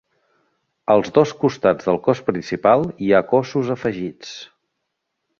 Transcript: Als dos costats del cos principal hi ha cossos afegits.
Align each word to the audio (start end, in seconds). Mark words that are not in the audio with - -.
Als 0.93 1.09
dos 1.17 1.33
costats 1.43 1.89
del 1.89 1.99
cos 2.07 2.21
principal 2.29 2.85
hi 3.07 3.11
ha 3.11 3.19
cossos 3.35 3.69
afegits. 3.75 4.33